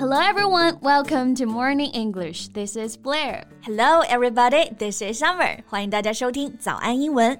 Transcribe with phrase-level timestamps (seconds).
[0.00, 2.48] Hello everyone, welcome to Morning English.
[2.48, 3.44] This is Blair.
[3.62, 5.58] Hello everybody, this is Summer.
[5.66, 7.38] 欢迎大家收听早安英文。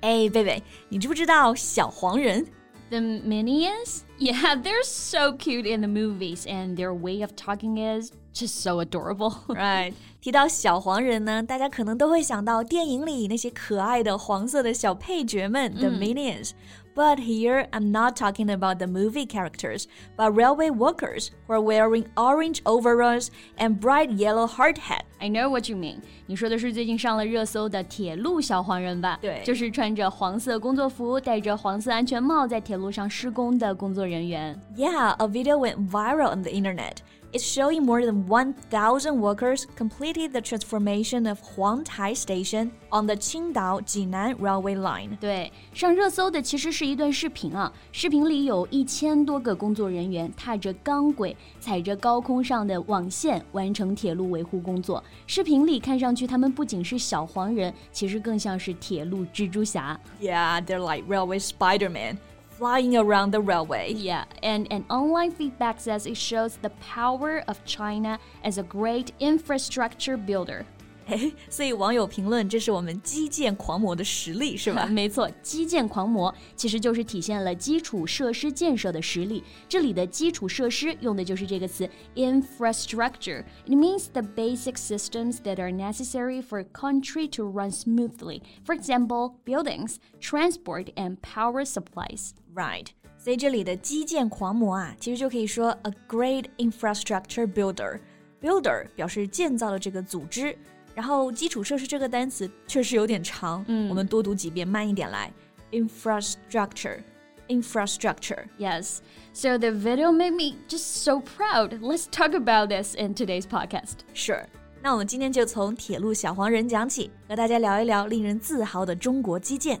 [0.00, 2.46] 哎，贝贝，你知不知道小黄人？
[2.90, 4.02] The Minions?
[4.20, 8.80] Yeah, they're so cute in the movies, and their way of talking is just so
[8.80, 9.34] adorable.
[9.48, 9.92] right.
[10.20, 16.50] 提到小黄人呢，大家可能都会想到电影里那些可爱的黄色的小配角们，the Minions。
[16.94, 22.06] but here, I'm not talking about the movie characters, but railway workers who are wearing
[22.16, 25.02] orange overalls and bright yellow hard hat.
[25.18, 25.98] I know what you mean.
[26.26, 29.18] 你说的是最近上了热搜的铁路小黄人吧？
[29.20, 34.60] 对，就是穿着黄色工作服、戴着黄色安全帽在铁路上施工的工作人员。
[34.76, 36.96] Yeah, a video went viral on the internet.
[37.32, 44.36] It's showing more than 1,000 workers completed the transformation of Huangtai Station on the Qingdao-Jinan
[44.38, 45.18] railway line.
[45.18, 55.02] 对，上热搜的其实是一段视频啊，视频里有一千多个工作人员踏着钢轨，踩着高空上的网线，完成铁路维护工作。
[55.26, 60.00] 视频里看上去他们不仅是小黄人，其实更像是铁路蜘蛛侠。
[60.20, 62.16] Yeah, they're like railway Spider-Man
[62.61, 63.91] flying around the railway.
[63.91, 69.13] Yeah, and an online feedback says it shows the power of China as a great
[69.19, 70.67] infrastructure builder.
[71.48, 74.86] 所以网友评论，这是我们基建狂魔的实力，是吧？
[74.86, 79.44] 没错，基建狂魔其实就是体现了基础设施建设的实力。
[79.68, 83.44] 这里的基础设施用的就是这个词 infrastructure.
[83.66, 88.42] It means the basic systems that are necessary for a country to run smoothly.
[88.64, 92.30] For example, buildings, transport, and power supplies.
[92.52, 92.88] Right.
[93.16, 98.00] 所以这里的基建狂魔啊，其实就可以说 a great infrastructure builder.
[98.42, 100.58] Builder 表示建造的这个组织。
[100.94, 105.32] 然后基础设施这个单词确实有点长，嗯，我们多读几遍，慢一点来。
[105.72, 107.00] Infrastructure,
[107.48, 108.44] infrastructure.
[108.58, 108.98] Yes.
[109.32, 111.80] So the video made me just so proud.
[111.80, 113.96] Let's talk about this in today's podcast.
[114.14, 114.46] Sure.
[114.82, 119.80] 那我们今天就从铁路小黄人讲起，和大家聊一聊令人自豪的中国基建。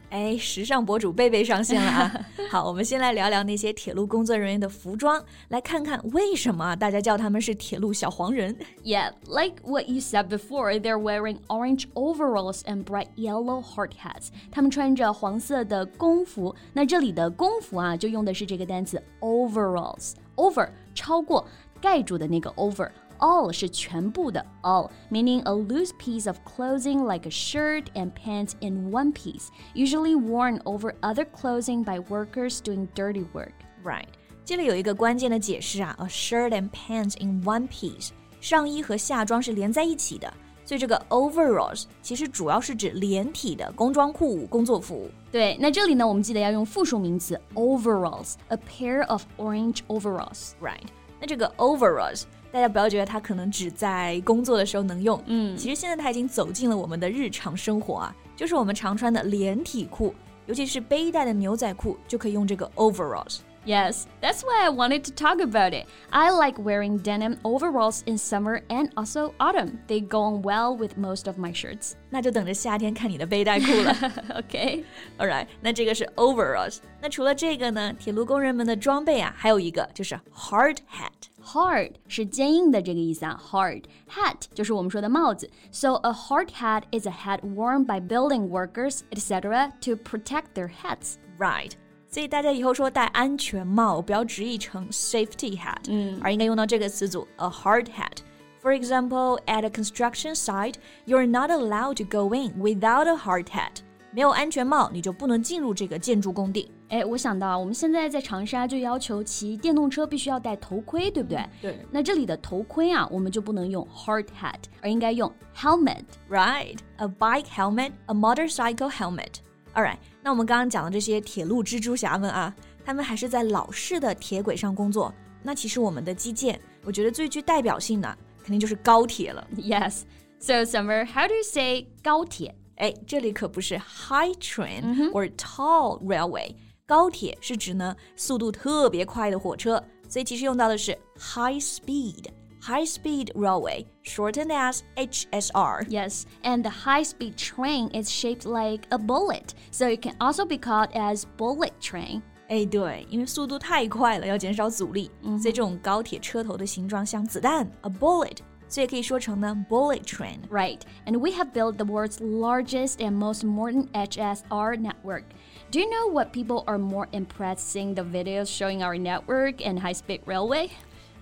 [0.11, 2.25] 哎，时尚博主贝贝上线了啊！
[2.49, 8.53] 好，我们先来聊聊那些铁路工作人员的服装，来看看为什么大家叫他们是铁路小黄人。
[8.83, 14.27] Yeah, like what you said before, they're wearing orange overalls and bright yellow hard hats.
[14.51, 16.53] 他们穿着黄色的工服。
[16.73, 20.15] 那这里的工服啊，就用的是这个单词 overalls。
[20.35, 21.47] over 超过
[21.79, 22.89] 盖住的那个 over。
[23.21, 29.13] all 是全部的 all, meaning a loose piece of clothing like a shirt and pants in one
[29.13, 33.53] piece, usually worn over other clothing by workers doing dirty work.
[33.83, 34.09] Right.
[34.43, 38.09] 这里有一个关键的解释啊，a shirt and pants in one piece，
[38.41, 40.33] 上衣和下装是连在一起的。
[40.63, 45.09] 所以这个 overalls 其实主要是指连体的工装裤、工作服。
[45.31, 50.51] 对，那这里呢，我们记得要用复数名词 overalls，a pair of orange overalls。
[50.61, 50.87] Right，
[51.19, 60.14] 那这个 overalls 大家不要觉得它可能只在工作的时候能用，嗯，其实现在它已经走进了我们的日常生活啊，就是我们常穿的连体裤，
[60.46, 65.86] 尤其是背带的牛仔裤就可以用这个 overalls。Yes, that's why I wanted to talk about it.
[66.10, 69.78] I like wearing denim overalls in summer and also autumn.
[69.88, 71.94] They go on well with most of my shirts.
[72.08, 73.92] 那就等着夏天看你的背带裤了。
[74.36, 74.84] OK,
[75.18, 76.76] alright，那这个是 overalls。
[77.02, 81.09] 那除了这个呢，铁路工人们的装备啊，还有一个就是 hard hat。
[81.44, 85.48] Hard 是坚硬的这个意思啊，hard hat 就是我们说的帽子。
[85.70, 91.14] So a hard hat is a hat worn by building workers, etc., to protect their heads.
[91.38, 91.72] Right.
[92.08, 100.74] 所以大家以后说戴安全帽，不要直译成 safety hat，嗯，而应该用到这个词组 a hard hat。For example, at a construction site,
[101.06, 103.82] you're not allowed to go in without a hard hat.
[104.10, 106.70] 没有安全帽，你就不能进入这个建筑工地。
[106.90, 111.44] 哎，我想到我们现在在长沙就要求骑电动车必须要戴头盔，对不对？
[111.60, 111.78] 对。
[111.90, 119.34] 那这里的头盔啊，我们就不能用 hard hat，而应该用 helmet。Right, a bike helmet, a motorcycle helmet.
[119.74, 122.54] Alright，那我们刚刚讲的这些铁路蜘蛛侠们啊，
[122.84, 125.12] 他们还是在老式的铁轨上工作。
[125.42, 129.46] 那其实我们的基建，我觉得最具代表性的肯定就是高铁了。
[129.56, 130.02] Yes.
[130.38, 132.54] So Summer, how do you say 高铁？
[132.76, 136.54] 哎，这里可不是 high train or tall railway。
[136.86, 142.26] 高铁是指呢速度特别快的火车，所以其实用到的是 high speed。
[142.62, 145.86] high speed railway, shortened as HSR.
[145.88, 150.44] Yes, and the high speed train is shaped like a bullet, so it can also
[150.44, 152.22] be called as bullet train.
[152.48, 160.40] 哎，对，因为速度太快了，要减少阻力，所以这种高铁车头的形状像子弹，a bullet，所以可以说成呢 bullet train。
[160.50, 165.24] Right, and we have built the world's largest and most modern HSR network.
[165.70, 169.80] Do you know what people are more impressed seeing the videos showing our network and
[169.80, 170.70] high-speed railway?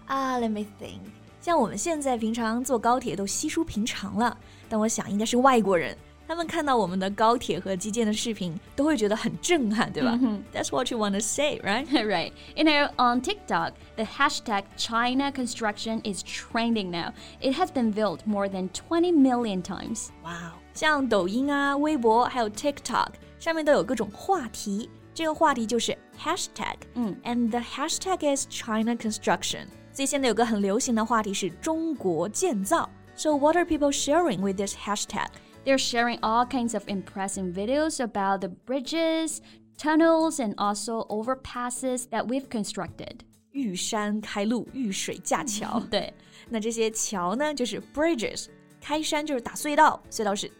[0.07, 1.01] 啊、l e t me think。
[1.41, 4.37] 像我们现在平常坐高铁都稀疏平常了，
[4.69, 5.97] 但我想应该是外国人，
[6.27, 11.87] 他们看到我们的高铁和基建的视频，都会觉得很震撼，对吧、t h a t s what you want to say, right?
[11.87, 12.33] right.
[12.55, 17.13] You know, on TikTok, the hashtag China construction is trending now.
[17.41, 20.09] It has been viewed more than 20 million times.
[20.23, 23.09] 哇哦，像抖音啊、微博还有 TikTok
[23.39, 29.67] 上面都有各种话题，这个话题就是 hashtag，嗯，and the hashtag is China construction。
[29.93, 32.89] 所以现在有个很流行的话题是中国建造。
[33.17, 35.29] So what are people sharing with this hashtag?
[35.65, 39.39] They're sharing all kinds of impressive videos about the bridges,
[39.79, 43.21] tunnels, and also overpasses that we've constructed.
[43.53, 45.81] 玉山开路，遇水架桥。
[45.89, 46.13] 对，
[46.51, 48.47] 那这些桥呢，就是 bridges，
[48.81, 50.51] 开山就是打隧道，隧道是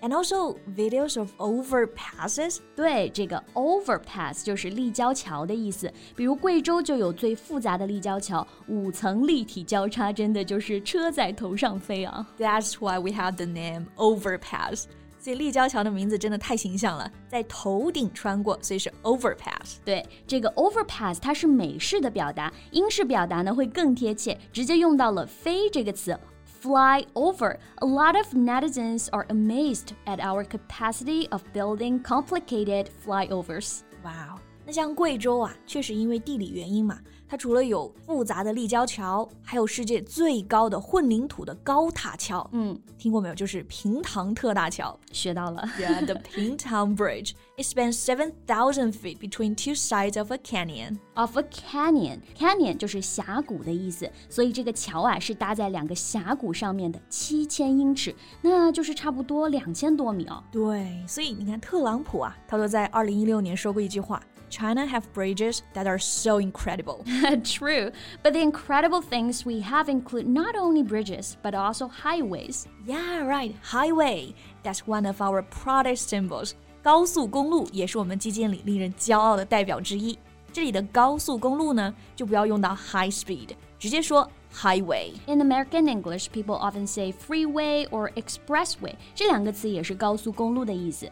[0.00, 2.58] tunnels，and also videos of overpasses。
[2.76, 5.92] 对，这个 overpass 就是立交桥的意思。
[6.14, 12.26] 比如贵州就有最复杂的立交桥，五层立体交叉，真的就是车在头上飞啊！
[12.38, 14.84] That's why we have the name overpass。
[15.18, 19.76] 所以立交桥的名字真的太形象了，在头顶穿过，所以是 overpass。
[19.82, 26.14] 对，这个 overpass 它是美式的表达，英式表达呢会更贴切，直接用到了“飞”这个词。
[26.61, 27.57] Fly over.
[27.81, 33.83] A lot of netizens are amazed at our capacity of building complicated flyovers.
[34.03, 42.47] 哇哦，那像贵州啊，确实因为地理原因嘛，它除了有复杂的立交桥，还有世界最高的混凝土的高塔桥。
[42.53, 43.33] 嗯，听过没有？
[43.33, 44.95] 就是平塘特大桥。
[45.11, 45.67] 学到了。
[45.79, 47.31] Yeah, the Pingtown Bridge.
[47.57, 50.99] It spans 7,000 feet between two sides of a canyon.
[51.15, 58.13] Of a canyon, canyon 就是峡谷的意思，所以这个桥啊是搭在两个峡谷上面的，七千英尺，
[58.43, 60.43] 那就是差不多两千多米哦。
[60.51, 67.04] 对，所以你看特朗普啊，他都在二零一六年说过一句话 ：China have bridges that are so incredible.
[67.42, 67.90] True,
[68.22, 72.66] but the incredible things we have include not only bridges but also highways.
[72.86, 73.54] Yeah, right.
[73.62, 74.34] Highway.
[74.62, 76.52] That's one of our proudest symbols.
[76.82, 80.18] 高速公路也是我们基建里令人骄傲的代表之一。
[80.52, 83.48] 这里的高速公路呢，就不要用到 high speed，
[83.78, 85.12] 直接说 highway。
[85.26, 88.94] In American English, people often say freeway or expressway.
[89.14, 91.10] 这两个词也是高速公路的意思。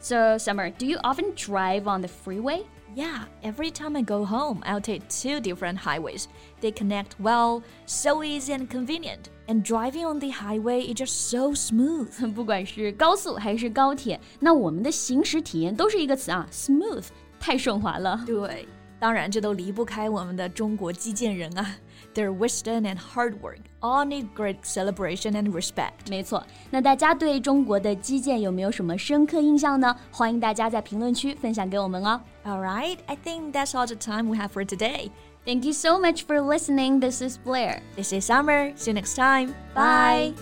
[0.00, 2.64] So, Summer, do you often drive on the freeway?
[2.94, 6.28] Yeah, every time I go home, I'll take two different highways.
[6.60, 9.30] They connect well, so easy and convenient.
[9.48, 12.32] And driving on the highway is just so smooth.
[12.32, 17.04] 不管是高速还是高铁，那我们的行驶体验都是一个词啊，smooth，
[17.40, 18.22] 太顺滑了。
[18.24, 18.68] 对，
[19.00, 21.76] 当然这都离不开我们的中国基建人啊。
[22.14, 26.09] Their wisdom and hard work all need great celebration and respect。
[26.09, 29.95] 没错，那大家对中国的基建有没有什么深刻印象呢？
[30.11, 32.19] 欢迎大家在评论区分享给我们哦。
[32.45, 35.11] All right, I think that's all the time we have for today.
[35.45, 36.99] Thank you so much for listening.
[36.99, 37.81] This is Blair.
[37.95, 38.73] This is Summer.
[38.75, 39.53] See you next time.
[39.73, 40.33] Bye.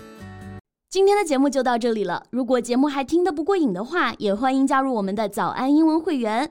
[0.90, 2.24] 今天的节目就到这里了。
[2.30, 6.50] 如果节目还听得不过瘾的话，也欢迎加入我们的早安英文会员。